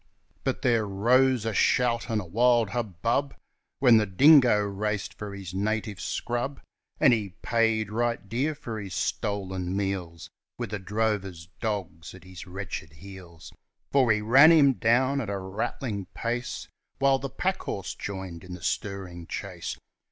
But 0.43 0.63
there 0.63 0.87
rose 0.87 1.45
a 1.45 1.53
shout 1.53 2.09
and 2.09 2.19
a 2.19 2.25
wild 2.25 2.71
hubbub 2.71 3.35
When 3.77 3.97
the 3.97 4.07
dingo 4.07 4.57
raced 4.59 5.13
for 5.13 5.35
his 5.35 5.53
native 5.53 6.01
scrub, 6.01 6.59
And 6.99 7.13
he 7.13 7.35
paid 7.43 7.91
right 7.91 8.27
dear 8.27 8.55
for 8.55 8.79
his 8.79 8.95
stolen 8.95 9.77
meals 9.77 10.27
With 10.57 10.71
the 10.71 10.79
drover's 10.79 11.49
dogs 11.59 12.15
at 12.15 12.23
his 12.23 12.47
wretched 12.47 12.93
heels. 12.93 13.53
For 13.91 14.03
we 14.05 14.21
ran 14.21 14.51
him 14.51 14.73
down 14.73 15.21
at 15.21 15.29
a 15.29 15.37
rattling 15.37 16.07
pace, 16.15 16.67
While 16.97 17.19
the 17.19 17.29
packhorse 17.29 17.93
joined 17.93 18.43
in 18.43 18.55
the 18.55 18.63
stirring 18.63 19.27
chase. 19.27 19.77